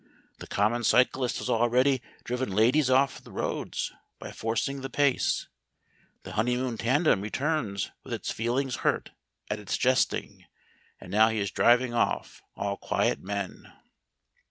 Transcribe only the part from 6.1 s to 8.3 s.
the honeymoon tandem returns with